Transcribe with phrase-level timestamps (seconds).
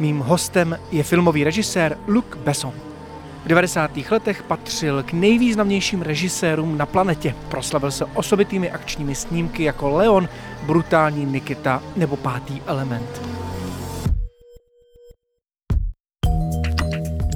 [0.00, 2.72] Mým hostem je filmový režisér Luc Besson.
[3.44, 3.90] V 90.
[4.10, 7.34] letech patřil k nejvýznamnějším režisérům na planetě.
[7.48, 10.28] Proslavil se osobitými akčními snímky jako Leon,
[10.62, 13.39] Brutální Nikita nebo Pátý element.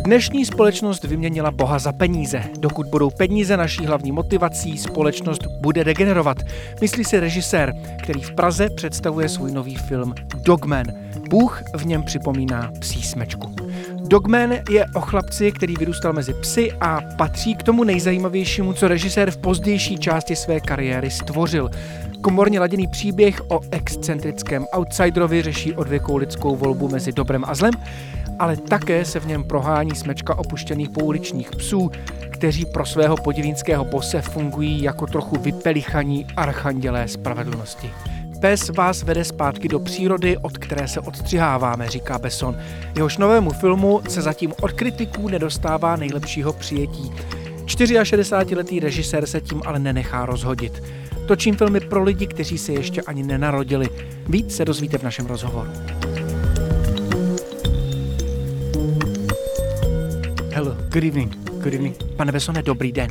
[0.05, 2.43] Dnešní společnost vyměnila Boha za peníze.
[2.59, 6.37] Dokud budou peníze naší hlavní motivací, společnost bude degenerovat.
[6.81, 7.73] Myslí si režisér,
[8.03, 10.87] který v Praze představuje svůj nový film Dogman.
[11.31, 13.55] Bůh v něm připomíná psí smečku.
[14.09, 19.31] Dogman je o chlapci, který vyrůstal mezi psy a patří k tomu nejzajímavějšímu, co režisér
[19.31, 21.71] v pozdější části své kariéry stvořil.
[22.21, 27.73] Komorně laděný příběh o excentrickém outsiderovi řeší odvěkou lidskou volbu mezi dobrem a zlem,
[28.39, 31.91] ale také se v něm prohání smečka opuštěných pouličních psů,
[32.31, 37.91] kteří pro svého podivínského bose fungují jako trochu vypelichaní archandělé spravedlnosti.
[38.41, 42.57] Pes vás vede zpátky do přírody, od které se odstřiháváme, říká Besson.
[42.97, 47.12] Jehož novému filmu se zatím od kritiků nedostává nejlepšího přijetí.
[47.65, 50.83] 64-letý režisér se tím ale nenechá rozhodit.
[51.29, 53.89] Točím filmy pro lidi, kteří se ještě ani nenarodili.
[54.29, 55.71] Víc se dozvíte v našem rozhovoru.
[60.95, 61.34] Good evening.
[61.62, 61.97] Good evening.
[62.17, 63.11] Pane Bessone, dobrý den.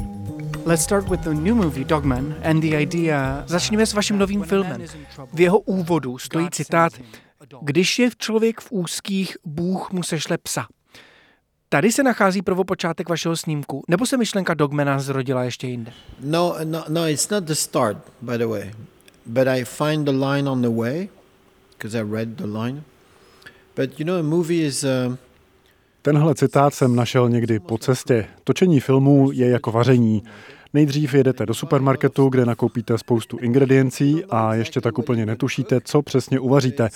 [0.66, 3.44] Let's start with the new movie Dogman and the idea.
[3.48, 4.82] Začněme s vaším novým filmem.
[5.34, 6.94] V jeho úvodu stojí citát
[7.62, 10.68] Když je člověk v úzkých, Bůh mu sešle psa.
[11.70, 15.92] Tady se nachází prvopočátek vašeho snímku, nebo se myšlenka Dogmana zrodila ještě jinde?
[16.20, 18.72] No, no, no, it's not the start, by the way.
[19.26, 21.10] But I find the line on the way,
[21.78, 22.84] because I read the line.
[23.76, 24.84] But you know, a movie is...
[24.84, 25.16] Uh,
[26.06, 28.26] Tenhle citát jsem našel někdy po cestě.
[28.44, 30.24] Točení filmů je jako vaření.
[30.74, 36.40] Nejdřív jedete do supermarketu, kde nakoupíte spoustu ingrediencí a ještě tak úplně netušíte, co přesně
[36.40, 36.90] uvaříte.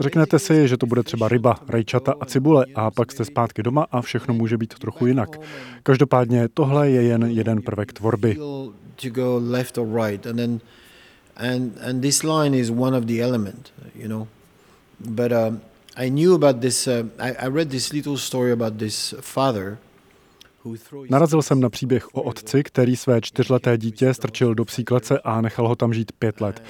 [0.00, 3.86] Řeknete si, že to bude třeba ryba, rajčata a cibule a pak jste zpátky doma
[3.90, 5.40] a všechno může být trochu jinak.
[5.82, 8.36] Každopádně tohle je jen jeden prvek tvorby.
[11.36, 14.26] And, and this line is one of the element, you know.
[15.00, 15.56] But uh,
[15.96, 16.86] I knew about this.
[16.86, 19.78] Uh, I, I read this little story about this father
[21.10, 25.40] Narazil jsem na příběh o otci, který své čtyřleté dítě strčil do psí klece a
[25.40, 26.62] nechal ho tam žít pět let.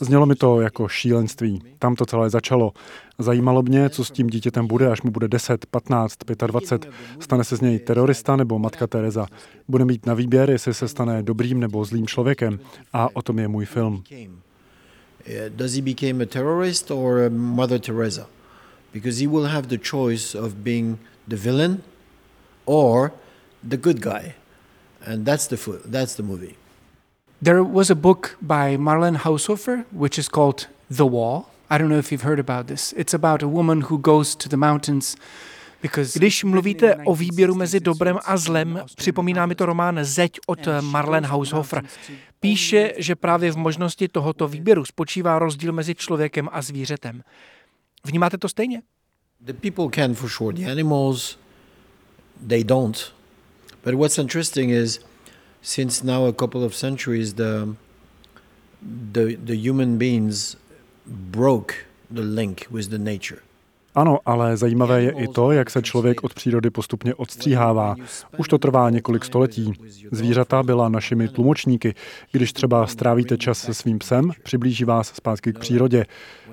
[0.00, 1.62] Znělo mi to jako šílenství.
[1.78, 2.72] Tam to celé začalo.
[3.18, 6.92] Zajímalo mě, co s tím dítětem bude, až mu bude 10, 15, 25.
[7.20, 9.26] Stane se z něj terorista nebo matka Teresa.
[9.68, 12.60] Bude mít na výběr, jestli se stane dobrým nebo zlým člověkem.
[12.92, 14.04] A o tom je můj film.
[15.48, 18.26] Does he become a terrorist or Mother Teresa?
[18.94, 21.82] Because he will have the choice of being the villain
[22.64, 23.12] or
[23.68, 24.34] the good guy.
[25.04, 26.56] And that's the, that's the movie.
[27.42, 31.50] There was a book by Marlene Haushofer, which is called The Wall.
[31.68, 32.94] I don't know if you've heard about this.
[32.96, 35.16] It's about a woman who goes to the mountains
[36.14, 41.28] Když mluvíte o výběru mezi dobrem a zlem, připomíná mi to román Zeď od Marlene
[41.28, 41.84] Haushofer.
[42.40, 47.22] Píše, že právě v možnosti tohoto výběru spočívá rozdíl mezi člověkem a zvířetem.
[48.04, 48.82] Vnímáte to stejně?
[49.44, 50.52] The people can for sure.
[50.52, 51.38] The animals,
[52.46, 53.12] they don't.
[53.82, 55.00] But what's interesting is,
[55.62, 57.76] since now a couple of centuries, the
[59.12, 60.56] the the human beings
[61.06, 61.74] broke
[62.10, 63.42] the link with the nature.
[63.94, 67.96] Ano, ale zajímavé je i to, jak se člověk od přírody postupně odstříhává.
[68.38, 69.72] Už to trvá několik století.
[70.10, 71.94] Zvířata byla našimi tlumočníky.
[72.32, 76.06] Když třeba strávíte čas se svým psem, přiblíží vás zpátky k přírodě.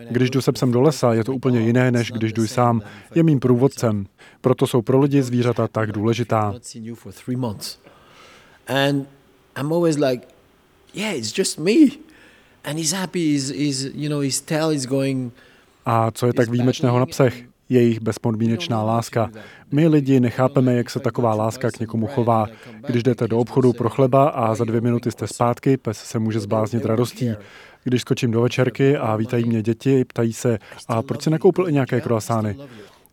[0.09, 2.81] Když jdu se psem do lesa, je to úplně jiné, než když jdu sám.
[3.15, 4.05] Je mým průvodcem.
[4.41, 6.53] Proto jsou pro lidi zvířata tak důležitá.
[12.63, 13.39] And he's happy,
[13.93, 15.33] you know, his tail is going
[15.85, 17.43] a co je tak výjimečného na psech?
[17.69, 19.31] Jejich bezpodmínečná láska.
[19.71, 22.47] My lidi nechápeme, jak se taková láska k někomu chová.
[22.87, 26.39] Když jdete do obchodu pro chleba a za dvě minuty jste zpátky, pes se může
[26.39, 27.29] zbláznit radostí.
[27.83, 31.73] Když skočím do večerky a vítají mě děti, ptají se, a proč si nekoupil i
[31.73, 32.57] nějaké kroasány?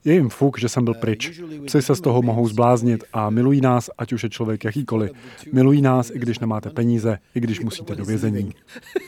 [0.04, 1.40] Je jim fuk, že jsem byl pryč.
[1.66, 5.10] Psy se z toho mohou zbláznit a milují nás, ať už je člověk jakýkoliv.
[5.52, 8.54] Milují nás, i když nemáte peníze, i když musíte do vězení.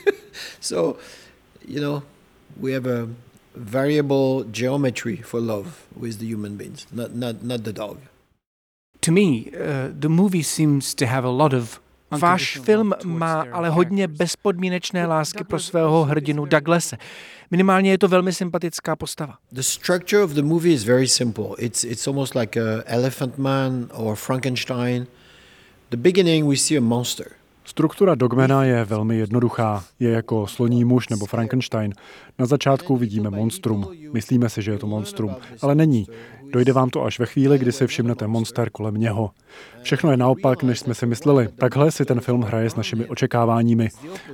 [3.55, 7.97] variable geometry for love with the human beings, not, not, not the dog.
[9.01, 11.79] To me, uh, the movie seems to have a lot of
[12.11, 16.97] Váš film má ale hodně bezpodmínečné lásky pro svého hrdinu Douglase.
[17.51, 19.37] Minimálně je to velmi sympatická postava.
[19.51, 21.45] The structure of the movie is very simple.
[21.57, 25.07] It's, it's almost like a Elephant Man or Frankenstein.
[25.89, 27.31] The beginning we see a monster.
[27.71, 29.83] Struktura Dogmana je velmi jednoduchá.
[29.99, 31.93] Je jako sloní muž nebo Frankenstein.
[32.39, 33.87] Na začátku vidíme monstrum.
[34.13, 36.07] Myslíme si, že je to monstrum, ale není.
[36.53, 39.31] Dojde vám to až ve chvíli, kdy si všimnete monster kolem něho.
[39.81, 41.49] Všechno je naopak, než jsme si mysleli.
[41.55, 43.89] Takhle si ten film hraje s našimi očekáváními.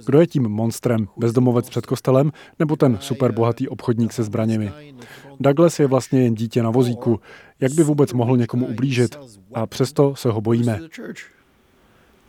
[0.05, 1.07] Kdo je tím monstrem?
[1.17, 4.71] Bezdomovec před kostelem nebo ten superbohatý obchodník se zbraněmi?
[5.39, 7.19] Douglas je vlastně jen dítě na vozíku.
[7.59, 9.19] Jak by vůbec mohl někomu ublížit?
[9.53, 10.79] A přesto se ho bojíme.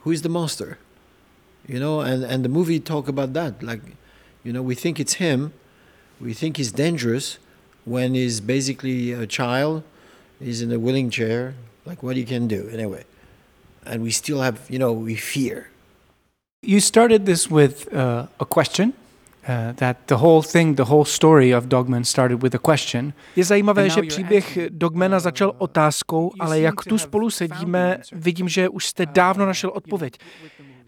[0.05, 0.77] Who is the monster?
[1.69, 3.63] You know, and, and the movie talk about that.
[3.63, 3.83] Like,
[4.43, 5.53] you know, we think it's him,
[6.21, 7.39] we think he's dangerous
[7.85, 9.83] when he's basically a child,
[10.41, 11.55] he's in a willing chair,
[11.85, 13.05] like what he can do anyway.
[13.85, 15.71] And we still have, you know, we fear.
[16.63, 18.93] You started this with uh, a question.
[19.49, 23.13] Uh, that the whole thing, the whole story of Dogman started with a question.
[23.37, 28.87] Je zajímavé, že příběh Dogmana začal otázkou, ale jak tu spolu sedíme, vidím, že už
[28.87, 30.19] jste dávno našel odpověď.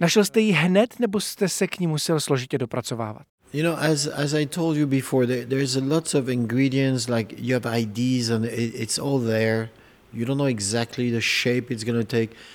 [0.00, 3.22] Našel jste ji hned, nebo jste se k ní musel složitě dopracovávat?
[3.52, 7.08] You know, as as I told you before, there, there's lots of ingredients.
[7.08, 9.68] Like you have ideas, and it, it's all there.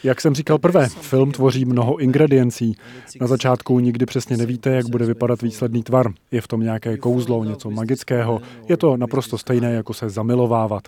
[0.03, 2.77] Jak jsem říkal prvé, film tvoří mnoho ingrediencí.
[3.21, 6.11] Na začátku nikdy přesně nevíte, jak bude vypadat výsledný tvar.
[6.31, 8.41] Je v tom nějaké kouzlo, něco magického.
[8.69, 10.87] Je to naprosto stejné, jako se zamilovávat.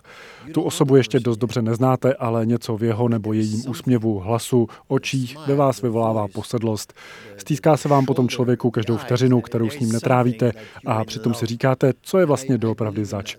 [0.52, 5.36] Tu osobu ještě dost dobře neznáte, ale něco v jeho nebo jejím úsměvu, hlasu, očích
[5.46, 6.94] ve vás vyvolává posedlost.
[7.36, 10.52] Stýská se vám potom člověku každou vteřinu, kterou s ním netrávíte
[10.86, 13.36] a přitom si říkáte, co je vlastně doopravdy zač.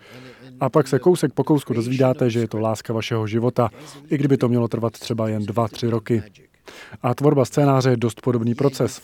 [0.60, 3.70] A pak se kousek po kousku dozvídáte, že je to láska vašeho života,
[4.10, 6.24] i kdyby to mělo trvat třeba jen dva, tři roky.
[7.02, 9.02] A tvorba scénáře je dost podobný proces.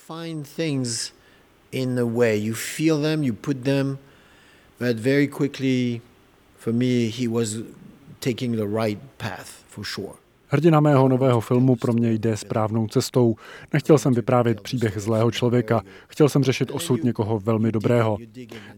[8.19, 10.25] taking the right path for sure.
[10.55, 13.35] Hrdina mého nového filmu pro mě jde správnou cestou.
[13.73, 18.17] Nechtěl jsem vyprávět příběh zlého člověka, chtěl jsem řešit osud někoho velmi dobrého.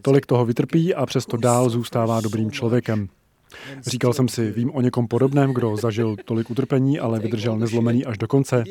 [0.02, 3.08] Tolik toho vytrpí a přesto dál zůstává dobrým člověkem.
[3.86, 8.18] Říkal jsem si, vím o někom podobném, kdo zažil tolik utrpení, ale vydržel nezlomený až
[8.18, 8.64] do konce.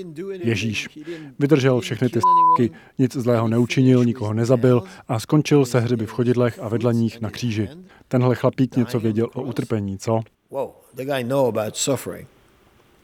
[0.43, 0.99] Ježíš.
[1.39, 6.59] Vydržel všechny ty s**ky, nic zlého neučinil, nikoho nezabil a skončil se hřiby v chodidlech
[6.61, 7.69] a vedleních na kříži.
[8.07, 10.19] Tenhle chlapík něco věděl o utrpení, co?
[10.49, 12.27] Wow, the guy know about suffering.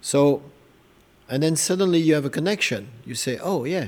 [0.04, 0.42] So,
[1.30, 2.90] and then suddenly you have a connection.
[3.06, 3.88] You say, oh, yeah,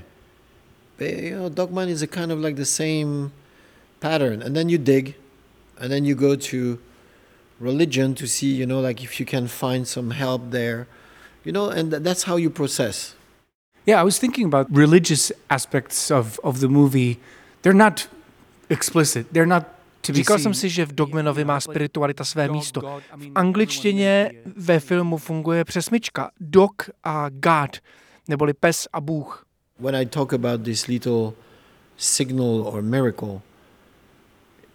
[0.97, 3.33] you know, Dogman is a kind of like the same
[4.00, 4.41] pattern.
[4.41, 5.15] And then you dig,
[5.77, 6.79] and then you go to
[7.59, 10.88] religion to see, you know, like if you can find some help there,
[11.44, 13.13] you know, and that's how you process.
[13.85, 17.19] Yeah, I was thinking about religious aspects of, of the movie.
[17.62, 18.07] They're not
[18.69, 19.33] explicit.
[19.33, 19.75] They're not
[20.13, 22.81] Říkal jsem si, že v Dogmanovi má spiritualita své místo.
[23.16, 27.78] V angličtině ve filmu funguje přesmička dog a God,
[28.28, 29.46] neboli pes a Bůh.
[29.80, 31.31] When I talk about this little
[31.98, 33.42] signal or miracle,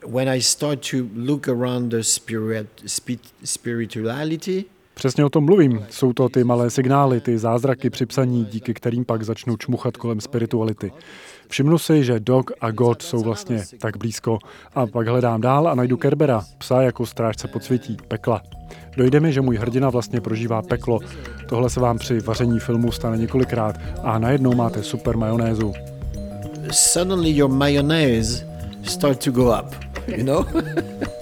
[0.07, 2.67] when I start to look around the spirit,
[3.45, 4.65] spirituality,
[5.01, 5.87] Přesně o tom mluvím.
[5.91, 10.21] Jsou to ty malé signály, ty zázraky při psaní, díky kterým pak začnou čmuchat kolem
[10.21, 10.93] spirituality.
[11.49, 14.39] Všimnu si, že Dog a God jsou vlastně tak blízko
[14.75, 18.43] a pak hledám dál a najdu Kerbera, psa jako strážce podsvětí, pekla.
[18.97, 20.99] Dojde mi, že můj hrdina vlastně prožívá peklo.
[21.49, 25.73] Tohle se vám při vaření filmu stane několikrát a najednou máte super majonézu.
[26.71, 28.47] Suddenly your mayonnaise
[28.83, 29.75] start to go up,
[30.07, 30.45] you know?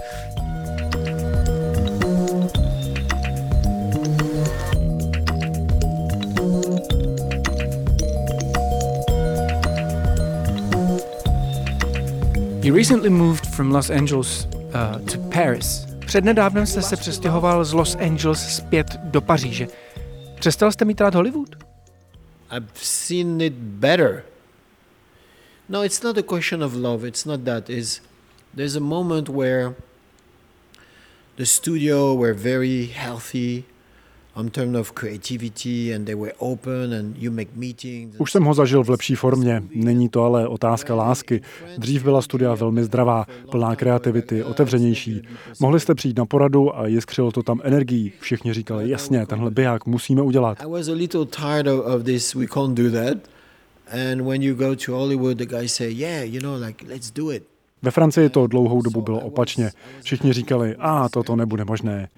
[12.61, 15.85] You recently moved from Los Angeles uh, to Paris.
[16.05, 19.67] Přednedávnem jste se přestěhoval z Los Angeles zpět do Paříže.
[20.39, 21.55] Přestal jste mít rád Hollywood?
[22.51, 24.23] I've seen it better.
[25.69, 27.07] No, it's not a question of love.
[27.07, 27.69] It's not that.
[27.69, 28.01] Is
[28.55, 29.73] there's a moment where
[31.35, 33.63] the studio were very healthy
[38.17, 41.41] už jsem ho zažil v lepší formě, není to ale otázka lásky.
[41.77, 45.21] Dřív byla studia velmi zdravá, plná kreativity, otevřenější.
[45.59, 48.11] Mohli jste přijít na poradu a jiskřilo to tam energií.
[48.19, 50.57] Všichni říkali, jasně, tenhle biják musíme udělat.
[53.91, 57.31] And when you go to Hollywood, the guys say, yeah, you know, like, let's do
[57.31, 57.43] it.
[57.81, 59.71] Ve Francii to dlouhou dobu bylo opačně.
[60.01, 62.09] Všichni říkali, a toto nebude možné.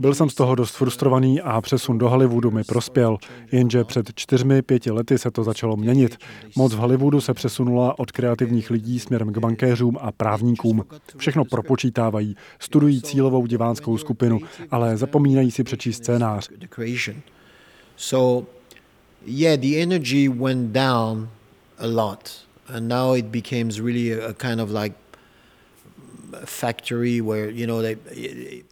[0.00, 3.18] Byl jsem z toho dost frustrovaný a přesun do Hollywoodu mi prospěl,
[3.52, 6.16] jenže před čtyřmi, pěti lety se to začalo měnit.
[6.56, 10.84] Moc v Hollywoodu se přesunula od kreativních lidí směrem k bankéřům a právníkům.
[11.16, 14.38] Všechno propočítávají, studují cílovou divánskou skupinu,
[14.70, 16.50] ale zapomínají si přečíst scénář.
[17.96, 18.46] So,
[19.26, 21.28] yeah, the energy went down
[21.78, 22.30] a lot.
[22.68, 23.26] And now it
[23.78, 24.94] really a kind of like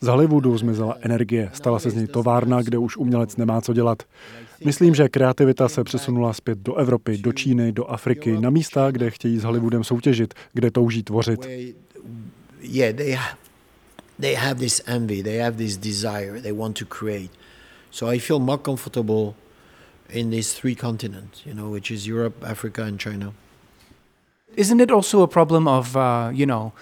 [0.01, 4.03] z Hollywoodu zmizela energie, stala se z něj továrna, kde už umělec nemá co dělat.
[4.65, 9.11] Myslím, že kreativita se přesunula zpět do Evropy, do Číny, do Afriky, na místa, kde
[9.11, 11.49] chtějí s Hollywoodem soutěžit, kde touží tvořit.
[14.19, 17.31] they have this envy, they have this desire, they want to create.
[17.91, 19.35] So I feel more comfortable
[20.11, 23.33] in these three continents, you know, which is Europe, Africa and China.
[24.57, 26.73] Isn't it also a problem of, uh, you know,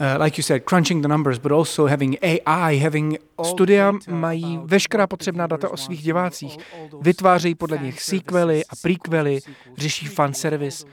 [0.00, 5.06] Uh, like you said, crunching the numbers, but also having AI, having studia mají veškerá
[5.06, 6.58] potřebná data o svých divácích,
[7.00, 9.40] vytvářejí podle nich sequely a prequely,
[9.78, 10.86] řeší fan service.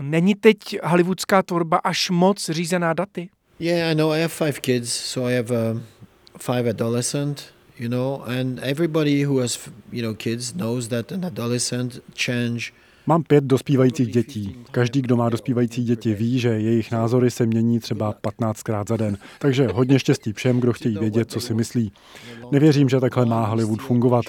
[0.00, 3.30] Není teď hollywoodská tvorba až moc řízená daty?
[3.58, 4.12] Yeah, I know.
[4.12, 5.80] I have five kids, so I have uh,
[6.38, 12.00] five adolescent, you know, and everybody who has, you know, kids knows that an adolescent
[12.14, 12.72] change
[13.08, 14.56] Mám pět dospívajících dětí.
[14.70, 19.18] Každý, kdo má dospívající děti, ví, že jejich názory se mění třeba 15krát za den.
[19.38, 21.92] Takže hodně štěstí všem, kdo chtějí vědět, co si myslí.
[22.52, 24.24] Nevěřím, že takhle má Hollywood fungovat.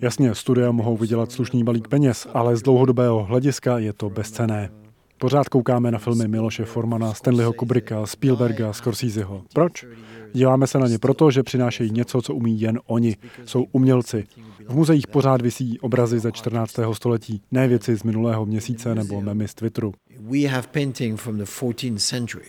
[0.00, 4.70] Jasně, studia mohou vydělat slušný balík peněz, ale z dlouhodobého hlediska je to bezcené.
[5.18, 9.42] Pořád koukáme na filmy Miloše Formana, Stanleyho Kubricka, Spielberga, Scorseseho.
[9.52, 9.86] Proč?
[10.32, 13.16] Díváme se na ně proto, že přinášejí něco, co umí jen oni.
[13.44, 14.24] Jsou umělci.
[14.68, 16.74] V muzeích pořád visí obrazy ze 14.
[16.92, 19.94] století, ne věci z minulého měsíce nebo memy z Twitteru.
[20.20, 22.46] We have painting from the 14th century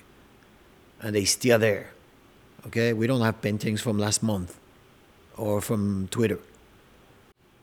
[1.02, 1.86] and they still there.
[2.66, 2.94] Okay?
[2.94, 4.52] We don't have paintings from last month
[5.36, 6.38] or from Twitter.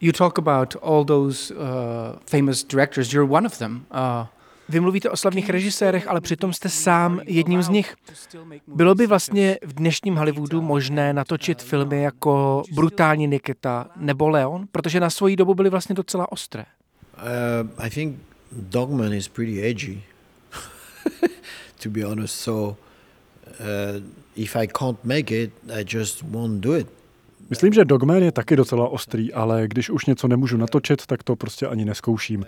[0.01, 3.13] You talk about all those uh, famous directors.
[3.13, 3.87] You're one of them.
[3.91, 4.27] Uh,
[4.69, 7.97] vy mluvíte o slavných režisérech, ale přitom jste sám jedním z nich.
[8.67, 15.01] Bylo by vlastně v dnešním Hollywoodu možné natočit filmy jako Brutální Nikita nebo Leon, protože
[15.01, 16.65] na svoji dobu byly vlastně docela ostré.
[17.17, 18.19] Uh, I think
[18.53, 20.03] Dogman is pretty edgy,
[21.83, 22.35] to be honest.
[22.35, 22.77] So
[23.61, 24.05] uh,
[24.37, 26.98] if I can't make it, I just won't do it.
[27.51, 31.37] Myslím, že Dogman je taky docela ostrý, ale když už něco nemůžu natočit, tak to
[31.37, 32.47] prostě ani neskouším.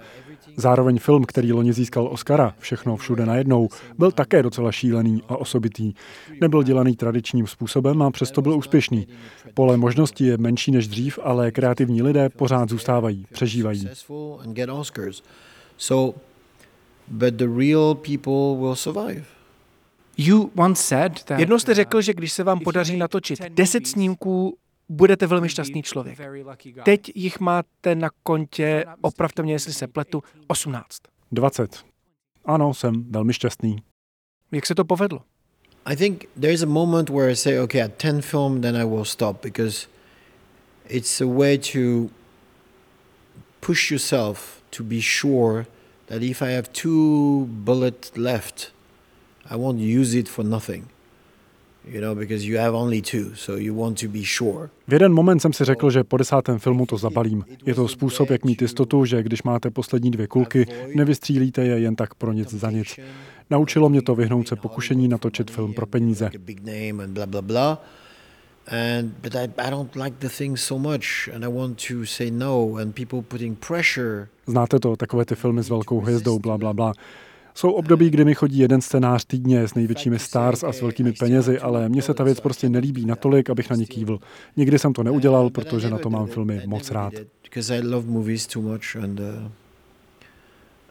[0.57, 5.93] Zároveň film, který loni získal Oscara, Všechno všude najednou, byl také docela šílený a osobitý.
[6.41, 9.07] Nebyl dělaný tradičním způsobem a přesto byl úspěšný.
[9.55, 13.89] Pole možností je menší než dřív, ale kreativní lidé pořád zůstávají, přežívají.
[20.17, 21.41] You once said that...
[21.41, 24.57] Jednou jste řekl, že když se vám podaří natočit 10 snímků
[24.91, 26.19] budete velmi šťastný člověk.
[26.85, 30.99] Teď jich máte na kontě, opravte mě, jestli se pletu, 18.
[31.33, 31.85] 20.
[32.45, 33.83] Ano, jsem velmi šťastný.
[34.53, 35.21] Jak se to povedlo?
[35.87, 39.05] I think there's a moment where I say, okay, at 10 film, then I will
[39.05, 39.89] stop because
[40.89, 42.11] it's a way to
[43.61, 45.67] push yourself to be sure
[46.07, 48.73] that if I have two bullets left,
[49.51, 50.91] I won't use it for nothing.
[54.89, 57.45] V jeden moment jsem si řekl, že po desátém filmu to zabalím.
[57.67, 61.97] Je to způsob, jak mít jistotu, že když máte poslední dvě kulky, nevystřílíte je jen
[61.97, 62.99] tak pro nic za nic.
[63.51, 66.31] Naučilo mě to vyhnout se pokušení natočit film pro peníze.
[68.71, 72.31] And but I, I don't like the thing so much and I want to say
[72.31, 74.29] no and people putting pressure.
[74.47, 76.93] Znáte to, takové ty filmy s velkou hvězdou, bla, bla, bla.
[77.55, 81.59] Jsou období, kdy mi chodí jeden scénář týdně s největšími stars a s velkými penězi,
[81.59, 84.19] ale mně se ta věc prostě nelíbí natolik, abych na ně kývl.
[84.57, 87.13] Nikdy jsem to neudělal, protože na to mám filmy moc rád.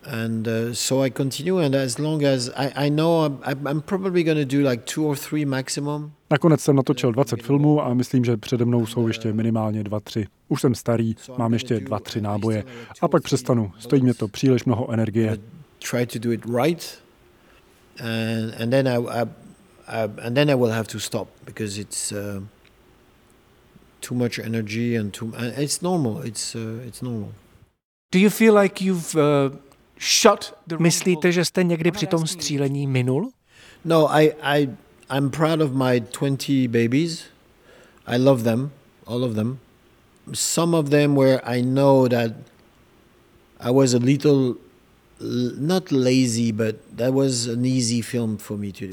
[0.04, 4.24] And uh, so I continue, and as long as I, I know I'm, I'm probably
[4.24, 6.12] going to do like two or three maximum.
[6.32, 10.26] Nakonec jsem natočil 20 filmů a myslím, že přede mnou jsou ještě minimálně dva, tři.
[10.48, 12.64] Už jsem starý, mám ještě dva, tři náboje
[13.02, 13.72] a pak přestanu.
[13.80, 15.38] Stojí mě to příliš mnoho energie
[15.80, 17.00] try to do it right,
[18.00, 19.26] and and then I, I,
[19.88, 22.42] I and then I will have to stop because it's uh,
[24.02, 25.34] too much energy and too.
[25.38, 26.22] And it's normal.
[26.22, 27.32] It's uh, it's normal.
[28.12, 29.52] Do you feel like you've uh,
[29.98, 33.32] shot the Myslíte, že jste někdy při tom střílení minul?
[33.86, 34.70] No, I, I,
[35.10, 37.24] I'm proud of my 20 babies.
[38.08, 38.72] I love them,
[39.06, 39.60] all of them.
[40.34, 42.32] Some of them where I know that
[43.60, 44.56] I was a little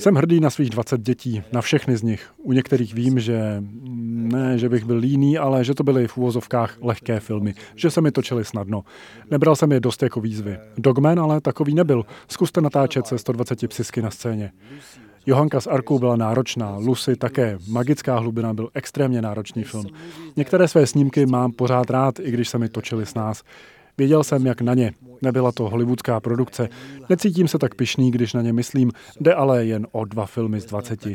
[0.00, 2.30] Jsem hrdý na svých 20 dětí, na všechny z nich.
[2.42, 3.62] U některých vím, že
[4.06, 8.00] ne, že bych byl líný, ale že to byly v úvozovkách lehké filmy, že se
[8.00, 8.82] mi točily snadno.
[9.30, 10.58] Nebral jsem je dost jako výzvy.
[10.78, 12.02] Dogman ale takový nebyl.
[12.28, 14.52] Zkuste natáčet se 120 psisky na scéně.
[15.26, 17.58] Johanka z Arku byla náročná, Lucy také.
[17.68, 19.86] Magická hlubina byl extrémně náročný film.
[20.36, 23.42] Některé své snímky mám pořád rád, i když se mi točili s nás.
[23.98, 24.92] Věděl jsem, jak na ně.
[25.22, 26.68] Nebyla to hollywoodská produkce.
[27.08, 28.92] Necítím se tak pišný, když na ně myslím.
[29.20, 31.06] Jde ale jen o dva filmy z 20.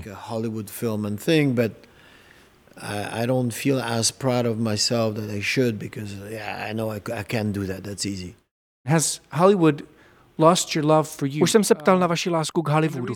[3.21, 7.01] I don't feel as proud of myself that I should because yeah, I know I,
[7.13, 7.83] I can do that.
[7.83, 8.35] That's easy.
[8.87, 9.81] Has Hollywood
[10.37, 11.43] lost your love for you?
[11.43, 13.13] Už jsem se ptal na vaši lásku k Hollywoodu,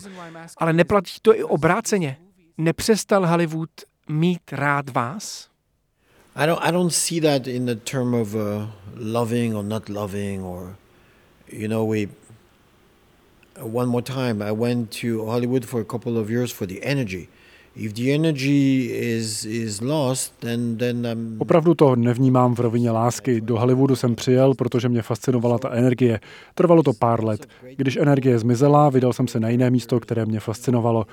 [0.58, 2.16] ale neplatí to i obráceně.
[2.58, 3.70] Nepřestal Hollywood
[4.08, 5.48] mít rád vás?
[6.38, 10.42] I don't I don't see that in the term of uh, loving or not loving
[10.42, 10.76] or
[11.48, 12.10] you know we
[13.58, 17.30] one more time I went to Hollywood for a couple of years for the energy
[17.78, 21.36] If the energy is, is lost, then, then I'm...
[21.38, 23.40] Opravdu to nevnímám v rovině lásky.
[23.40, 26.20] Do Hollywoodu jsem přijel, protože mě fascinovala ta energie.
[26.54, 27.46] Trvalo to pár let.
[27.76, 31.06] Když energie zmizela, vydal jsem se na jiné místo, které mě fascinovalo.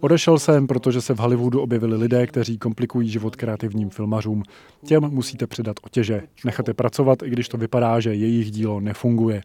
[0.00, 4.42] Odešel jsem, protože se v Hollywoodu objevili lidé, kteří komplikují život kreativním filmařům.
[4.84, 6.22] Těm musíte přidat otěže.
[6.44, 9.42] Nechat je pracovat, i když to vypadá, že jejich dílo nefunguje.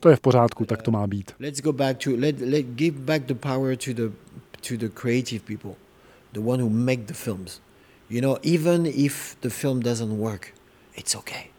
[0.00, 1.32] To je v pořádku, tak to má být.
[1.40, 4.12] Let's go back to, let, let give back the power to the,
[4.68, 5.87] to the creative people
[6.32, 7.60] the one who make the films.
[8.10, 10.54] You know, even if the film doesn't work,
[10.94, 11.50] it's okay.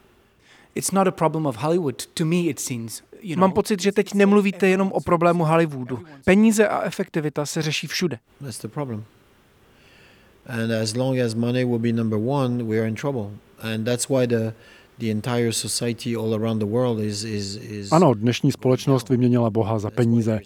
[0.75, 2.07] It's not a problem of Hollywood.
[2.13, 3.03] To me it seems.
[3.21, 6.05] You know, Mám pocit, že teď nemluvíte jenom o problému Hollywoodu.
[6.25, 8.19] Peníze a efektivita se řeší všude.
[8.41, 9.03] That's the problem.
[10.47, 13.31] And as long as money will be number one, we are in trouble.
[13.61, 14.53] And that's why the
[14.99, 19.79] the entire society all around the world is, is, is Ano, dnešní společnost vyměnila Boha
[19.79, 20.39] za peníze.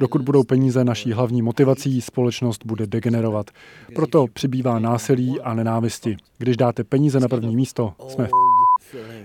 [0.00, 3.50] Dokud budou peníze naší hlavní motivací, společnost bude degenerovat.
[3.94, 6.16] Proto přibývá násilí a nenávisti.
[6.38, 8.30] Když dáte peníze na první místo, jsme v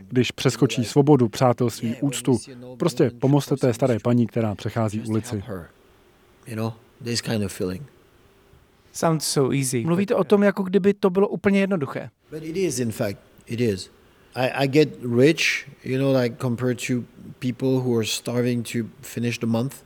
[0.10, 2.38] když přeskočí svobodu, přátelství, úctu,
[2.78, 5.44] prostě pomozte té staré paní, která přechází ulici.
[8.94, 9.86] Sounds so easy.
[9.86, 12.10] Mluvíte o tom, jako kdyby to bylo úplně jednoduché.
[12.32, 13.92] But it is, in fact, it is.
[14.36, 17.04] I, I get rich, you know, like compared to
[17.40, 19.84] people who are starving to finish the month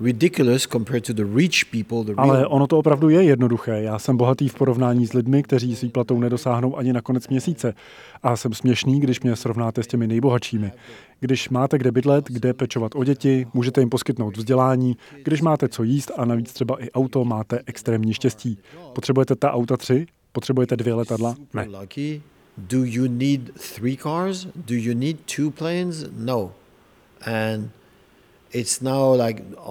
[0.00, 2.04] ridiculous compared to the rich people.
[2.04, 2.30] The real...
[2.30, 3.82] Ale ono to opravdu je jednoduché.
[3.82, 7.74] Já jsem bohatý v porovnání s lidmi, kteří s výplatou nedosáhnou ani na konec měsíce.
[8.22, 10.72] A jsem směšný, když mě srovnáte s těmi nejbohatšími.
[11.20, 14.96] Když máte kde bydlet, kde pečovat o děti, můžete jim poskytnout vzdělání.
[15.24, 18.58] Když máte co jíst a navíc třeba i auto, máte extrémní štěstí.
[18.92, 20.06] Potřebujete ta auta tři?
[20.32, 21.34] Potřebujete dvě letadla?
[21.54, 21.68] Ne.
[22.68, 24.46] Do you need three cars?
[24.54, 26.04] Do you need two planes?
[26.16, 26.52] No.
[27.26, 27.70] And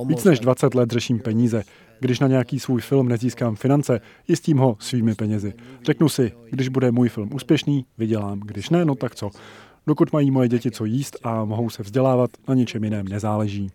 [0.06, 1.63] Víc než 20 let řeším peníze.
[1.99, 5.54] Když na nějaký svůj film nezískám finance, jistím ho svými penězi.
[5.84, 8.39] Řeknu si, když bude můj film úspěšný, vydělám.
[8.39, 9.30] Když ne, no tak co.
[9.88, 13.71] Dokud mají moje děti co jíst a mohou se vzdělávat, na ničem jiném nezáleží.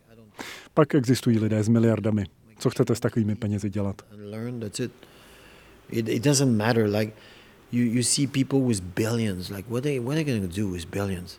[0.75, 2.25] Pak existují lidé s miliardami.
[2.59, 4.03] Co chcete s takovými penězi dělat?
[7.75, 9.51] You, you see people with billions.
[9.51, 11.39] Like what they what are they going to do with billions?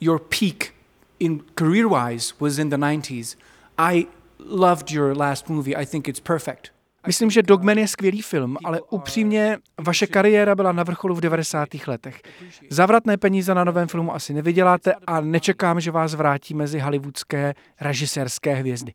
[0.00, 0.74] Your peak
[1.18, 3.36] in career wise was in the 90s.
[3.78, 4.06] I
[4.38, 5.76] loved your last movie.
[5.76, 6.70] I think it's perfect.
[7.06, 11.68] Myslím, že Dogman je skvělý film, ale upřímně vaše kariéra byla na vrcholu v 90.
[11.86, 12.22] letech.
[12.70, 18.54] Zavratné peníze na novém filmu asi nevyděláte a nečekám, že vás vrátí mezi hollywoodské režisérské
[18.54, 18.92] hvězdy.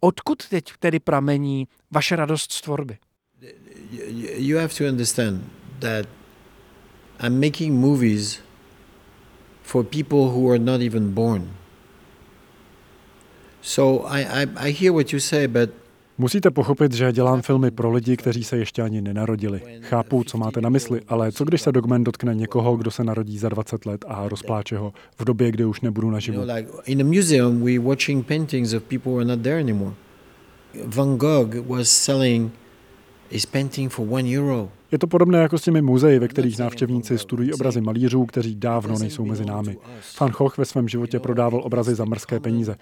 [0.00, 2.98] Odkud teď tedy pramení vaše radost z tvorby?
[4.36, 5.44] You have to understand
[5.80, 6.06] that
[7.20, 8.40] I'm making movies
[9.62, 11.50] for people who are not even born.
[13.62, 15.70] So I, I, I hear what you say, but
[16.18, 19.60] Musíte pochopit, že dělám filmy pro lidi, kteří se ještě ani nenarodili.
[19.80, 23.38] Chápu, co máte na mysli, ale co když se dokument dotkne někoho, kdo se narodí
[23.38, 26.42] za 20 let a rozpláče ho v době, kdy už nebudu naživu?
[26.84, 29.94] In the museum we watching paintings of people who are not there anymore.
[30.84, 32.52] Van Gogh was selling
[33.30, 34.68] his painting for one euro.
[34.92, 38.98] Je to podobné jako s těmi muzeji, ve kterých návštěvníci studují obrazy malířů, kteří dávno
[38.98, 39.76] nejsou mezi námi.
[40.20, 42.76] Van Gogh ve svém životě prodával obrazy za mrzké peníze.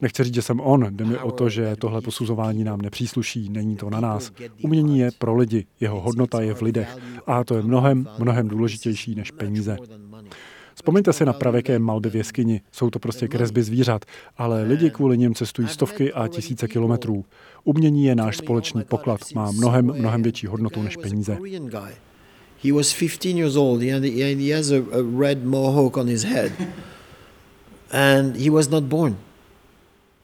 [0.00, 3.76] Nechci říct, že jsem on, jde mi o to, že tohle posuzování nám nepřísluší, není
[3.76, 4.32] to na nás.
[4.62, 9.14] Umění je pro lidi, jeho hodnota je v lidech a to je mnohem, mnohem důležitější
[9.14, 9.76] než peníze.
[10.78, 12.60] Vzpomeňte si na pravěké malby v jeskyni.
[12.72, 14.04] Jsou to prostě kresby zvířat,
[14.36, 17.24] ale lidi kvůli nim cestují stovky a tisíce kilometrů.
[17.64, 21.38] Umění je náš společný poklad, má mnohem, mnohem větší hodnotu než peníze.
[22.64, 23.82] He was 15 years old.
[23.82, 24.82] He has a
[25.18, 26.52] red mohawk on his head.
[27.90, 29.16] And he was not born.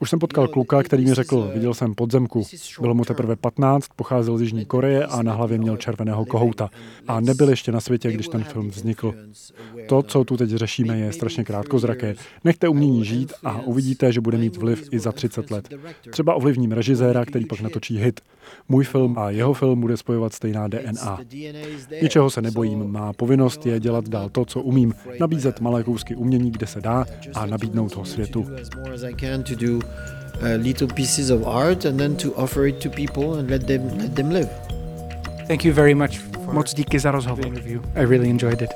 [0.05, 2.43] Už jsem potkal kluka, který mi řekl, viděl jsem podzemku.
[2.81, 6.71] Bylo mu teprve 15, pocházel z Jižní Koreje a na hlavě měl červeného kohouta.
[7.09, 9.15] A nebyl ještě na světě, když ten film vznikl.
[9.89, 12.15] To, co tu teď řešíme, je strašně krátkozraké.
[12.45, 15.75] Nechte umění žít a uvidíte, že bude mít vliv i za 30 let.
[16.11, 18.21] Třeba ovlivním režiséra, který pak natočí hit.
[18.69, 21.19] Můj film a jeho film bude spojovat stejná DNA.
[22.03, 26.51] Ničeho se nebojím, má povinnost je dělat dál to, co umím, nabízet malé kousky umění,
[26.51, 28.47] kde se dá a nabídnout ho světu.
[30.43, 33.99] Uh, little pieces of art and then to offer it to people and let them
[33.99, 34.51] let them live.
[35.47, 36.21] Thank you very much.
[36.53, 37.45] Moc díky za rozhovor.
[37.97, 38.71] I really enjoyed it.